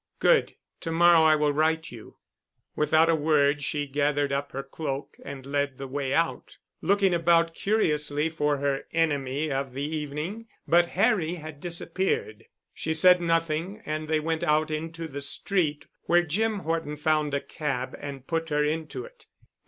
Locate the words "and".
5.23-5.45, 13.85-14.07, 17.99-18.25